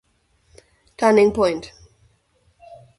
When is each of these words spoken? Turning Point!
Turning 0.97 1.31
Point! 1.31 1.71